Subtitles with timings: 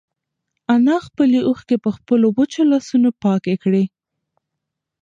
[0.73, 3.83] انا خپلې اوښکې په خپلو وچو لاسونو پاکې کړې.